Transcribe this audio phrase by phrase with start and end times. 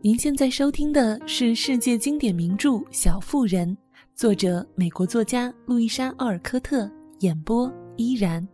[0.00, 3.68] 您现在收听的是世界经典名著《小妇人》，
[4.14, 8.46] 作者美国作家路易莎·奥尔科特，演播依然。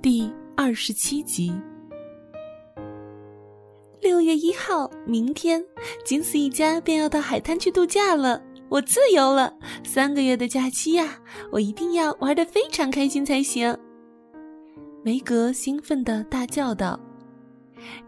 [0.00, 1.52] 第二十七集。
[4.00, 5.60] 六月一号，明天，
[6.04, 8.40] 金斯一家便要到海滩去度假了。
[8.68, 9.52] 我自由了，
[9.82, 11.18] 三个月的假期呀，
[11.50, 13.76] 我一定要玩的非常开心才行。
[15.04, 16.98] 梅格兴奋地大叫道：“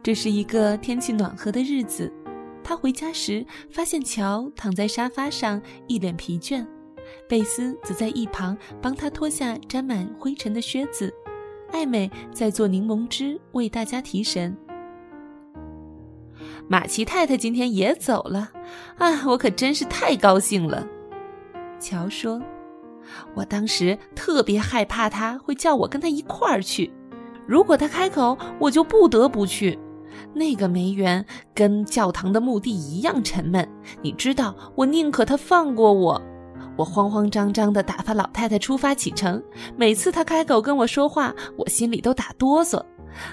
[0.02, 2.10] 这是一个天气暖和的日子。”
[2.64, 6.66] 他回家时发现乔躺在沙发上，一脸疲倦，
[7.28, 11.12] 贝斯则在一旁帮他脱下沾满灰尘的靴子，
[11.70, 14.56] 艾美在做柠檬汁为大家提神。
[16.66, 18.50] 马奇太太今天也走了，
[18.96, 20.88] 啊，我可真是太高兴了。”
[21.78, 22.40] 乔说。
[23.34, 26.92] 我当时特别害怕他会叫我跟他一块儿去，
[27.46, 29.78] 如果他开口，我就不得不去。
[30.32, 33.68] 那个梅园跟教堂的墓地一样沉闷，
[34.00, 36.20] 你知道，我宁可他放过我。
[36.76, 39.42] 我慌慌张张地打发老太太出发启程，
[39.76, 42.82] 每次他开口跟我说话，我心里都打哆嗦。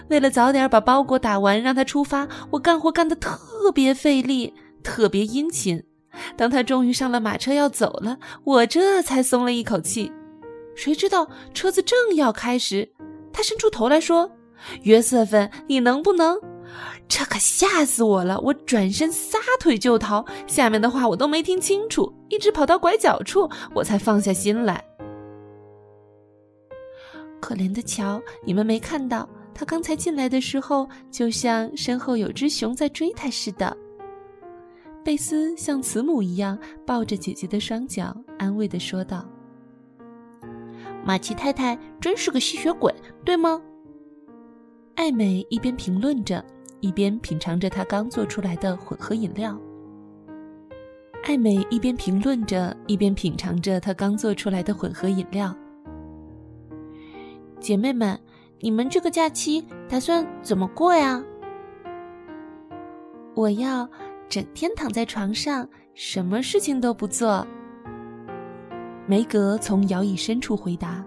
[0.09, 5.83] 为了早点把包裹打完，让他出发，我干活干得特别费力，特别殷勤。
[6.35, 10.11] 当他终于上了马车要走了，我这才松了一口气。
[10.75, 12.89] 谁知道车子正要开时，
[13.31, 14.31] 他伸出头来说
[14.83, 16.39] ：“约瑟芬，你能不能？”
[17.07, 18.39] 这可吓死我了！
[18.39, 24.83] 我转身撒腿就逃，下面的话我都没听清楚，一直跑到拐角处，我才放下心来。
[27.39, 33.77] 可怜的乔，你们没看到他刚才进来的时候，就像身后有只熊在追他似的。
[35.03, 39.25] 贝斯像慈母一样抱着姐姐的双脚，安慰地说道
[41.05, 42.93] ：“马奇太太真是个吸血鬼，
[43.25, 43.61] 对吗？”
[44.95, 46.43] 艾美一边评论着，
[46.79, 49.59] 一边品尝着她刚做出来的混合饮料。
[51.25, 55.53] 艾美一边评论着，一边品尝着她刚做出来的混合饮料。
[57.59, 58.17] 姐妹们，
[58.61, 61.21] 你们这个假期打算怎么过呀？
[63.35, 63.89] 我要。
[64.29, 67.45] 整天躺在床上，什么事情都不做。
[69.05, 71.05] 梅格从摇椅深处回答：“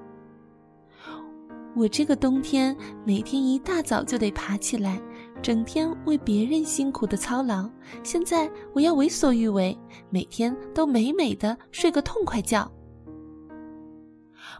[1.74, 5.00] 我这个冬天每天一大早就得爬起来，
[5.42, 7.68] 整天为别人辛苦的操劳。
[8.02, 9.76] 现在我要为所欲为，
[10.10, 12.70] 每天都美美的睡个痛快觉。”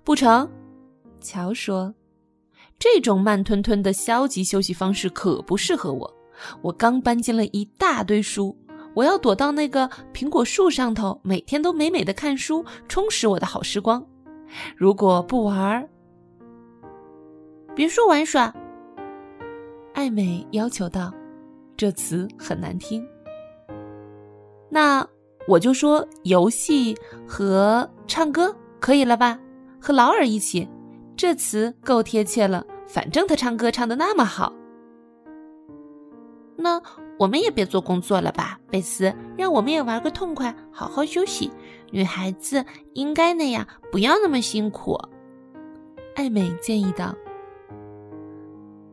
[0.02, 0.50] 不成，
[1.20, 1.94] 乔说
[2.80, 6.12] ：“这种慢吞吞的消极休息方式可不适合我。”
[6.62, 8.56] 我刚搬进了一大堆书，
[8.94, 14.04] 我要躲到那个苹果树上头，每天都美美的看书，充实我的好时光。
[14.76, 15.88] 如果不玩儿，
[17.74, 18.54] 别说玩耍。
[19.92, 21.12] 艾美要求道，
[21.76, 23.06] 这词很难听。
[24.68, 25.06] 那
[25.48, 29.38] 我就说游戏和唱歌可以了吧？
[29.80, 30.68] 和劳尔一起，
[31.16, 32.66] 这词够贴切了。
[32.86, 34.52] 反正他唱歌唱的那么好。
[36.66, 36.82] 那
[37.16, 41.48] 我们也别做工作了吧，贝斯，让我们也玩个痛快，好好休息。
[41.92, 44.98] 女孩子应该那样，不要那么辛苦。
[46.16, 47.14] 艾美建议道：“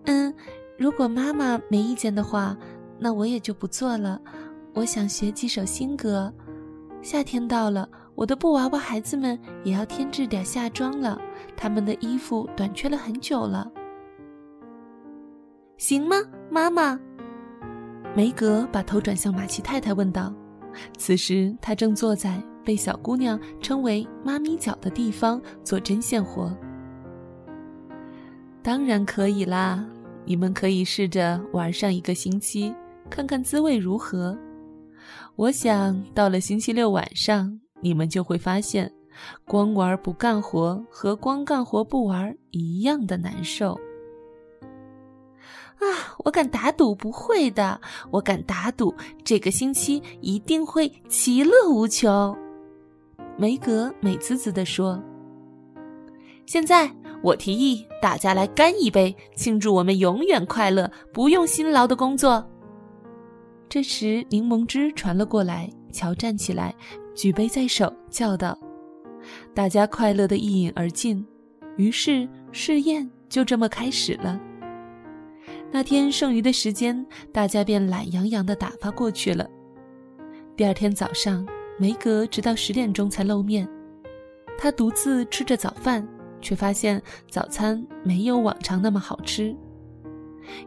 [0.06, 0.32] 嗯，
[0.78, 2.56] 如果妈妈没意见的话，
[3.00, 4.22] 那我也就不做了。
[4.76, 6.32] 我想学几首新歌。
[7.02, 11.20] 夏天到了，我的布娃娃孩子们也要添置点夏装了，
[11.58, 13.72] 他们的衣服短缺了很久了。
[15.78, 16.18] 行吗，
[16.52, 17.00] 妈妈？”
[18.16, 20.32] 梅格把头转向马奇太太，问道
[20.98, 26.56] ：“此时他正坐在被小姑娘称为‘妈咪脚’的地方做针线活。
[28.62, 29.84] ”“当然可以啦，
[30.26, 32.72] 你们可以试着玩上一个星期，
[33.10, 34.38] 看看滋味如何。
[35.36, 38.92] 我想到了星期六晚上，你们就会发现，
[39.44, 43.76] 光玩不干活和光干活不玩一样的难受。”
[45.80, 46.16] 啊！
[46.26, 47.80] 我敢打赌不会的，
[48.12, 48.94] 我敢打赌
[49.24, 52.36] 这个星期一定会其乐无穷。
[53.38, 55.02] 梅格美滋滋地说
[56.46, 56.90] ：“现在
[57.22, 62.46] 我提议大家来干一杯，庆祝我们永远快乐，不用辛劳的工作。”
[63.68, 66.76] 这时，柠檬汁传了过来，乔站起来，
[67.16, 68.58] 举杯在手，叫道
[69.54, 71.26] ：“大家快乐的一饮而尽。”
[71.76, 74.40] 于是试验就这么开始了。
[75.76, 79.50] 那天剩余的时间，大家便懒洋洋地打发过去了。
[80.56, 81.44] 第二天早上，
[81.80, 83.68] 梅格直到十点钟才露面。
[84.56, 86.08] 他独自吃着早饭，
[86.40, 89.56] 却发现早餐没有往常那么好吃。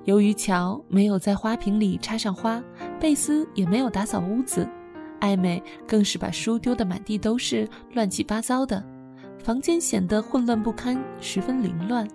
[0.02, 2.60] 由于乔没有在花瓶里插上花，
[2.98, 4.68] 贝斯也没有打扫屋子，
[5.20, 8.84] 艾美更是把书丢得满地都是，乱七八糟的，
[9.38, 12.08] 房间显得混乱不堪，十分凌乱。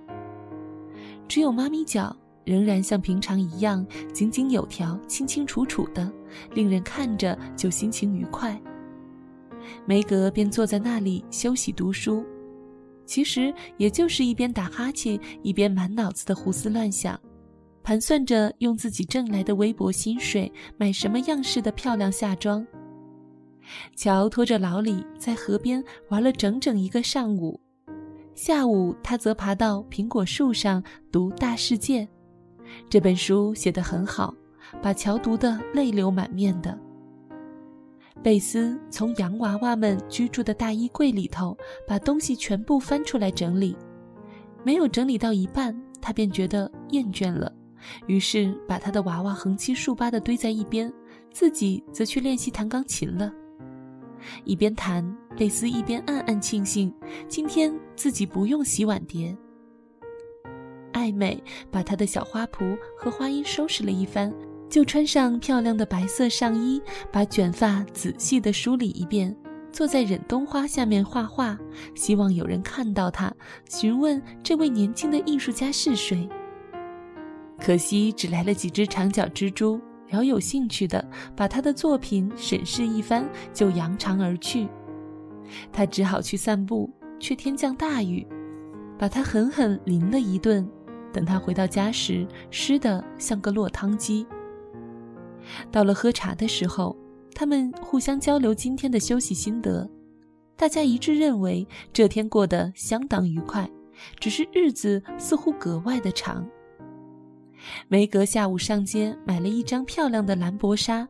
[1.29, 6.11] 只有妈咪脚仍然像平常一样井井有条、清清楚楚的，
[6.53, 8.59] 令人看着就心情愉快。
[9.85, 12.25] 梅格便坐在那里休息读书，
[13.05, 17.19] 其实也就是一边打哈欠，一边满脑子的胡思乱想。
[17.83, 22.65] 盘算着用自己挣来的微薄薪水买什么样式的漂亮夏装。
[23.95, 27.59] 乔拖着老李在河边玩了整整一个上午，
[28.35, 32.03] 下午他则爬到苹果树上读《大世界》，
[32.89, 34.33] 这本书写得很好，
[34.81, 36.77] 把乔读得泪流满面的。
[38.21, 41.57] 贝斯从洋娃娃们居住的大衣柜里头
[41.88, 43.75] 把东西全部翻出来整理，
[44.63, 47.51] 没有整理到一半，他便觉得厌倦了。
[48.06, 50.94] 于是把他的娃娃横七竖八地堆在一边，
[51.31, 53.33] 自己则去练习弹钢琴了。
[54.44, 55.03] 一边弹，
[55.35, 56.94] 贝斯一边暗暗庆幸，
[57.27, 59.35] 今天自己不用洗碗碟。
[60.93, 64.33] 艾美把她的小花圃和花衣收拾了一番，
[64.69, 69.35] 就穿上漂亮的白色上衣，把卷发仔细地梳理一遍，
[69.71, 71.57] 坐在忍冬花下面画画，
[71.95, 73.33] 希望有人看到她，
[73.69, 76.27] 询问这位年轻的艺术家是谁。
[77.59, 84.67] 可惜只来了几只长脚蜘蛛，饶有兴趣的把他的作品审视一番，就扬长而去。
[85.71, 86.89] 他只好去散步，
[87.19, 88.25] 却天降大雨，
[88.97, 90.67] 把他狠狠淋了一顿。
[91.11, 94.25] 等他回到家时，湿得像个落汤鸡。
[95.71, 96.95] 到了喝茶的时候，
[97.33, 99.89] 他们互相交流今天的休息心得，
[100.55, 103.69] 大家一致认为这天过得相当愉快，
[104.19, 106.47] 只是日子似乎格外的长。
[107.87, 111.07] 梅格下午上街买了一张漂亮的蓝薄纱，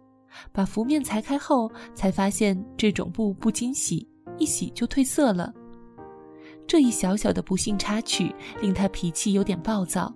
[0.52, 4.08] 把幅面裁开后，才发现这种布不经洗，
[4.38, 5.54] 一洗就褪色了。
[6.72, 10.10] 这一小小的不幸插曲令他脾气有点暴躁。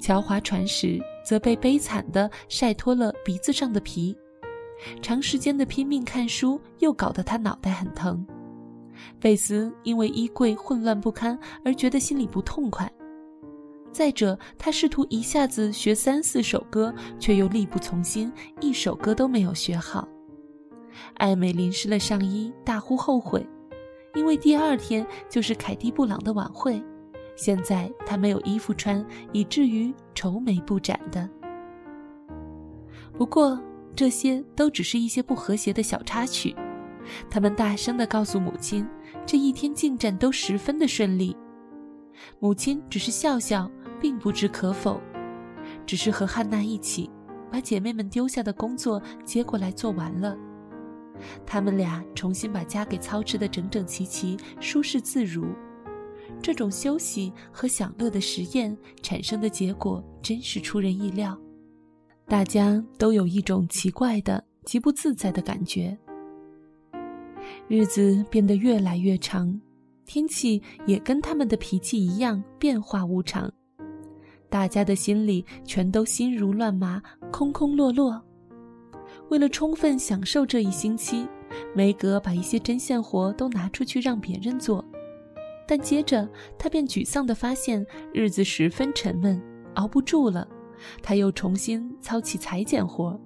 [0.00, 4.16] 乔划船时则被悲惨地晒脱了鼻子上的皮，
[5.00, 8.26] 长时间的拼命看书又搞得他脑袋很疼。
[9.20, 12.92] 贝斯因为衣柜混乱不堪而觉得心里不痛快。
[13.92, 20.08] 再者，他试图一下子学三四首歌，却又力不从心，一首歌都没有学好。
[21.18, 23.46] 艾美淋湿了上衣，大呼后悔，
[24.14, 26.82] 因为第二天就是凯蒂·布朗的晚会，
[27.36, 31.28] 现在她没有衣服穿，以至于愁眉不展的。
[33.16, 33.60] 不过，
[33.94, 36.54] 这些都只是一些不和谐的小插曲。
[37.28, 38.86] 他们大声地告诉母亲，
[39.26, 41.36] 这一天进展都十分的顺利。
[42.38, 43.70] 母亲只是笑笑。
[44.00, 44.98] 并不知可否，
[45.84, 47.10] 只是和汉娜一起
[47.52, 50.34] 把姐妹们丢下的工作接过来做完了。
[51.46, 55.44] 他们俩重新把家给操持得整整齐齐、舒适自如。
[56.42, 61.38] 这种休息和享乐的实验产生的结果真是出人意料。
[62.26, 65.96] 大家都有一种奇怪的、极不自在的感觉。
[67.68, 69.60] 日子变得越来越长，
[70.06, 73.52] 天气也跟他们的脾气一样变化无常。
[74.48, 78.20] 大家的心里全都心如乱麻，空空落落。
[79.30, 81.26] 为了充分享受这一星期，
[81.74, 84.84] 梅格把一些针线活都拿出去让别人做，
[85.66, 89.40] 但接着他便沮丧地发现日子十分沉闷，
[89.74, 90.46] 熬不住了。
[91.00, 93.18] 他又重新操起裁剪活，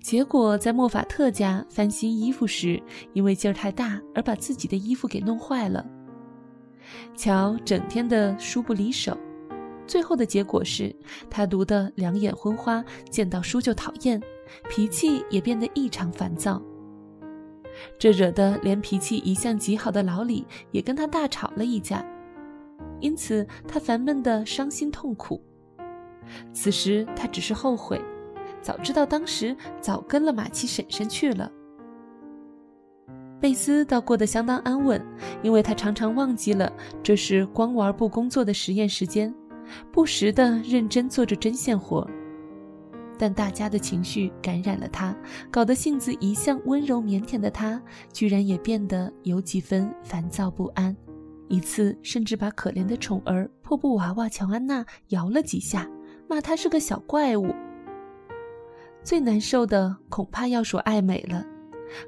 [0.00, 2.82] 结果在莫法特家翻新衣服时，
[3.12, 5.84] 因为劲儿太大而把自己的衣服给弄坏了。
[7.14, 9.18] 乔整天的书不离手。
[9.86, 10.94] 最后的结果是，
[11.30, 14.20] 他读得两眼昏花，见到书就讨厌，
[14.68, 16.60] 脾气也变得异常烦躁。
[17.98, 22.04] 这惹得连脾气一向极好的老李也跟他大吵了一架，
[23.00, 25.42] 因此他烦闷的伤心痛苦。
[26.52, 28.00] 此时他只是后悔，
[28.62, 31.50] 早知道当时早跟了马奇婶婶去了。
[33.40, 35.04] 贝斯倒过得相当安稳，
[35.42, 36.72] 因为他常常忘记了
[37.02, 39.34] 这是光玩不工作的实验时间。
[39.92, 42.08] 不时地认真做着针线活，
[43.18, 45.16] 但大家的情绪感染了他，
[45.50, 47.80] 搞得性子一向温柔腼腆的他，
[48.12, 50.96] 居然也变得有几分烦躁不安。
[51.48, 55.88] 一次甚至把可怜的宠儿破布娃娃乔安娜摇了几下，
[56.28, 57.54] 骂她是个小怪物。
[59.02, 61.44] 最难受的恐怕要数艾美了，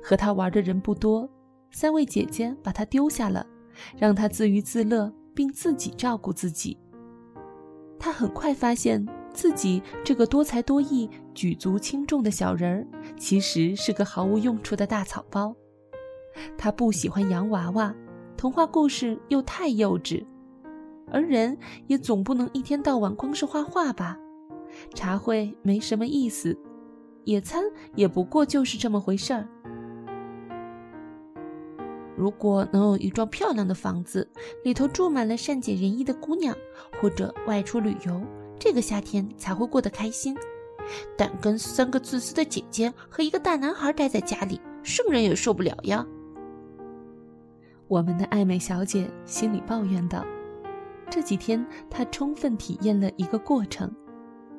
[0.03, 1.29] 和她玩的人不多，
[1.71, 3.47] 三位姐姐把她丢下了，
[3.99, 6.79] 让她自娱自乐，并自己照顾自己。
[8.07, 12.87] 他很快发现自己这个多才多艺、举足轻重的小人儿，
[13.19, 15.53] 其实是个毫无用处的大草包。
[16.57, 17.93] 他不喜欢洋娃娃，
[18.37, 20.25] 童话故事又太幼稚，
[21.11, 21.59] 而人
[21.89, 24.17] 也总不能一天到晚光是画画吧？
[24.95, 26.57] 茶会没什么意思，
[27.25, 27.65] 野餐
[27.97, 29.49] 也不过就是这么回事儿。
[32.17, 34.27] 如果能有一幢漂亮的房子，
[34.65, 36.57] 里头住满了善解人意的姑娘，
[37.01, 38.23] 或者外出旅游，
[38.59, 40.35] 这个夏天才会过得开心。
[41.17, 46.07] 但跟三个自私的姐姐和一个大男孩待在家里，圣人也受不了呀。
[47.89, 50.25] 我们的爱美小姐心里抱怨道
[51.11, 53.93] ：“这几天她充分体验了一个过程，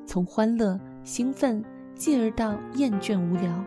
[0.06, 3.64] 从欢乐、兴奋，继而到厌倦、无聊。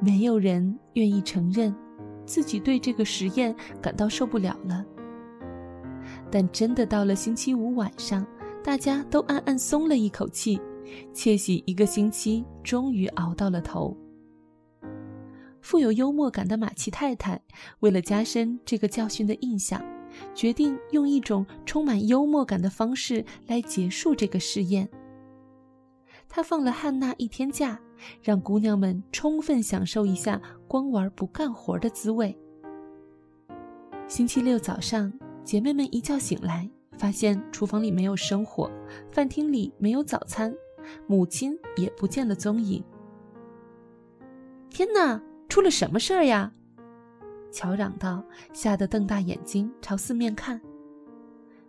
[0.00, 1.74] 没有人愿意承认。”
[2.32, 4.82] 自己对这个实验感到受不了了，
[6.30, 8.26] 但真的到了星期五晚上，
[8.64, 10.58] 大家都暗暗松了一口气，
[11.12, 13.94] 窃喜一个星期终于熬到了头。
[15.60, 17.38] 富有幽默感的马奇太太
[17.80, 19.84] 为了加深这个教训的印象，
[20.34, 24.88] 决定用一种充满幽默感的方式来结束这个试验。
[26.30, 27.78] 她放了汉娜一天假。
[28.20, 32.34] 让姑娘们充分享受一下光玩不干活的滋味。
[34.08, 35.12] 星期六早上，
[35.44, 38.70] 姐妹们一觉醒来，发现厨房里没有生火，
[39.10, 40.50] 饭厅里没有早餐，
[41.06, 42.82] 母亲也不见了踪影。
[44.70, 46.50] 天哪，出了什么事儿呀？
[47.50, 48.24] 乔嚷道，
[48.54, 50.58] 吓得瞪大眼睛朝四面看。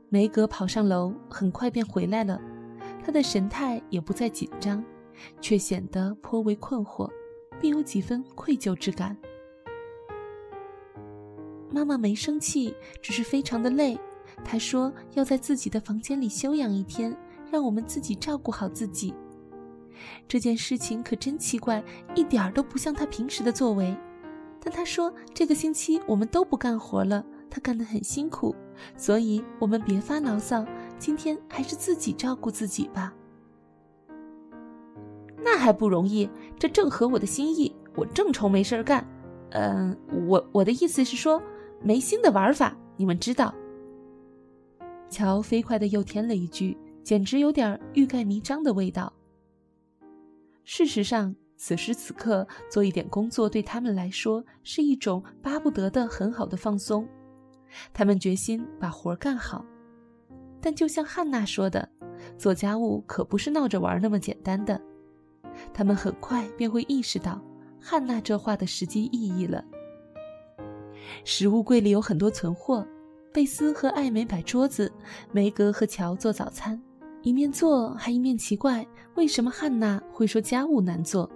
[0.07, 2.39] 梅格跑上楼，很快便回来了，
[3.03, 4.81] 他的神态也不再紧张。
[5.39, 7.07] 却显得颇为困惑，
[7.63, 9.15] 并有几分愧疚之感。
[11.71, 13.97] 妈妈没生气，只是非常的累。
[14.43, 17.15] 她说要在自己的房间里休养一天，
[17.49, 19.13] 让我们自己照顾好自己。
[20.27, 21.81] 这件事情可真奇怪，
[22.13, 23.95] 一点儿都不像她平时的作为。
[24.59, 28.53] 但她说这个星期我们都不干活了，她干得很辛苦，
[28.97, 30.65] 所以我们别发牢骚，
[30.99, 33.13] 今天还是自己照顾自己吧。
[35.43, 37.75] 那还不容易，这正合我的心意。
[37.95, 39.05] 我正愁没事儿干，
[39.51, 39.95] 嗯，
[40.27, 41.41] 我我的意思是说，
[41.81, 43.53] 没新的玩法，你们知道。
[45.09, 49.13] 乔飞快的又添了一句，简直有点欲盖弥彰的味道。
[50.63, 57.07] 事实上，此时此刻做一点工作对他们来说是一种巴不得的很好的放松。
[57.93, 59.63] 他们决心把活儿干好，
[60.59, 61.87] 但就像汉娜说的，
[62.39, 64.81] 做家务可不是闹着玩那么简单的。
[65.73, 67.41] 他们很快便会意识到
[67.79, 69.63] 汉娜这话的实际意义了。
[71.23, 72.85] 食物柜里有很多存货，
[73.33, 74.91] 贝斯和艾美摆桌子，
[75.31, 76.81] 梅格和乔做早餐，
[77.21, 81.29] 一面做还一面奇怪为什么汉娜会说家务难做。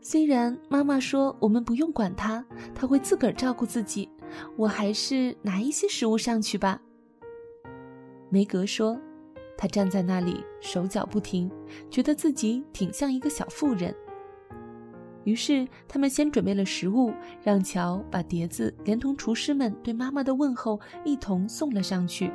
[0.00, 2.44] 虽然妈妈说我们不用管她，
[2.74, 4.08] 她会自个儿照顾自己，
[4.56, 6.80] 我还是拿一些食物上去吧。
[8.30, 9.00] 梅格说。
[9.62, 11.48] 他站在那里，手脚不停，
[11.88, 13.94] 觉得自己挺像一个小妇人。
[15.22, 17.12] 于是，他们先准备了食物，
[17.44, 22.28] 让乔把碟子连同厨师们对妈妈的问候一同送了上去。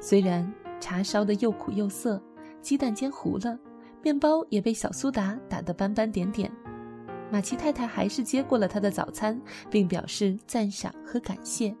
[0.00, 2.20] 虽然茶烧得又苦又涩，
[2.60, 3.56] 鸡蛋煎糊了，
[4.02, 6.50] 面包也被小苏打打得斑斑点点，
[7.30, 11.72] 马奇太太还是接过了他的早餐，并表示赞赏和感谢。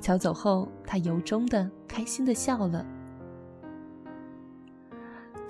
[0.00, 2.84] 乔走后，他由衷的开心的笑了。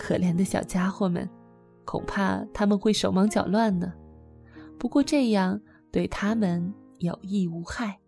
[0.06, 1.28] 可怜的小家伙们，
[1.84, 3.92] 恐怕他们会手忙脚乱呢。
[4.78, 5.60] 不过这样
[5.90, 7.98] 对他们有益无害。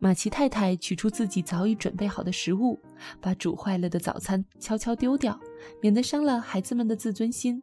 [0.00, 2.76] 马奇太太取出自己早已准备好的食物，
[3.20, 5.38] 把煮坏了的早餐悄悄丢掉，
[5.80, 7.62] 免得伤了孩子们的自尊心。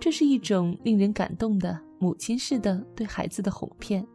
[0.00, 4.06] 这是一种令人感动的母亲式的对孩子的哄骗。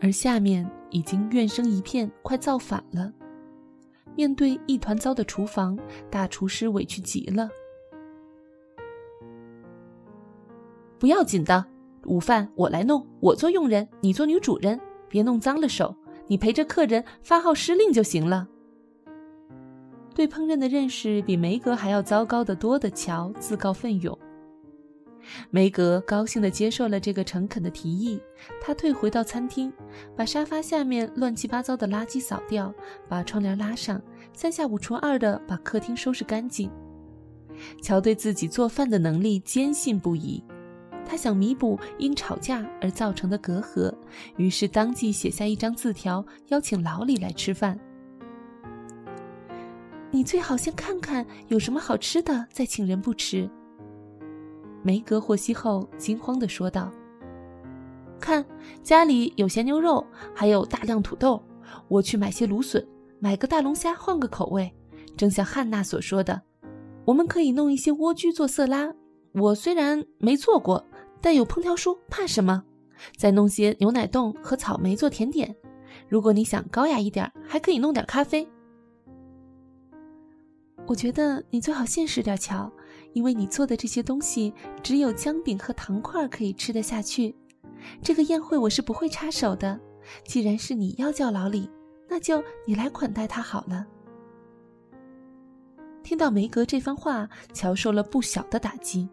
[0.00, 3.12] 而下面已经怨声一片，快造反了。
[4.14, 5.78] 面对一团糟的厨房，
[6.10, 7.48] 大厨师委屈极了。
[10.98, 11.66] 不要紧的，
[12.06, 15.94] 午饭我来弄，我做佣人，你做女主人，别弄脏了手。
[16.28, 18.48] 你陪着客人发号施令就行了。
[20.14, 24.18] 对烹饪的认识比梅格还要糟糕的多的乔自告奋勇。
[25.50, 28.20] 梅格高兴地接受了这个诚恳的提议。
[28.60, 29.72] 他退回到餐厅，
[30.16, 32.72] 把沙发下面乱七八糟的垃圾扫掉，
[33.08, 34.00] 把窗帘拉上，
[34.32, 36.70] 三下五除二地把客厅收拾干净。
[37.80, 40.42] 乔对自己做饭的能力坚信不疑，
[41.06, 43.92] 他想弥补因吵架而造成的隔阂，
[44.36, 47.78] 于是当即写下一张字条，邀请老李来吃饭。
[50.10, 53.50] 你最好先看看有什么好吃的，再请人不迟。
[54.86, 56.92] 梅格获悉后，惊慌地说道
[58.20, 58.46] ：“看，
[58.84, 61.42] 家里有咸牛肉，还有大量土豆，
[61.88, 62.86] 我去买些芦笋，
[63.18, 64.72] 买个大龙虾换个口味。
[65.16, 66.40] 正像汉娜所说的，
[67.04, 68.94] 我们可以弄一些莴苣做色拉。
[69.32, 70.84] 我虽然没做过。”
[71.20, 72.62] 但有烹调书，怕什么？
[73.16, 75.56] 再弄些牛奶冻和草莓做甜点。
[76.08, 78.46] 如果你想高雅一点，还可以弄点咖啡。
[80.86, 82.70] 我觉得你最好现实点，乔，
[83.16, 87.34] 因为你做的这些东西只有姜饼和糖块可以吃得下去。
[88.02, 89.80] 这个宴会我是不会插手的。
[90.26, 91.66] 既然是你要叫老李，
[92.10, 93.86] 那就你来款待他好了。
[96.02, 99.08] 听到梅格这番话，乔受了不小的打击。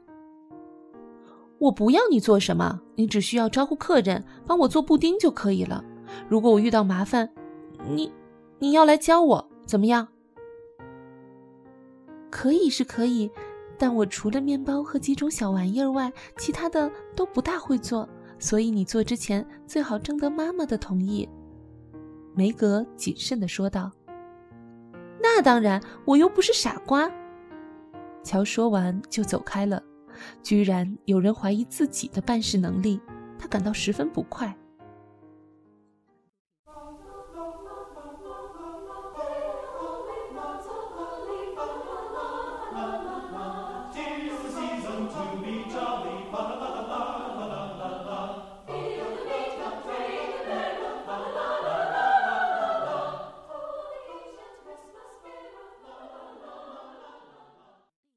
[1.57, 5.81] 我不要你做什么，你只需要招呼客人，帮我做布丁就可以了。
[6.27, 7.33] 如果我遇到麻烦，
[7.87, 8.11] 你
[8.59, 10.09] 你要来教我，怎么样？
[12.29, 13.31] 可以是可以，
[13.77, 18.07] 但我除了面包和几种小玩意儿外，其他的都不大会做。
[18.39, 21.27] 所以你做之前最好征得妈妈的同意。”
[22.35, 23.91] 梅格谨慎地说道。
[25.21, 27.09] “那当然，我又不是傻瓜。”
[28.23, 29.81] 乔说完就走开了。
[30.41, 32.99] 居然有人怀疑自己的办事能力，
[33.37, 34.55] 他感到十分不快。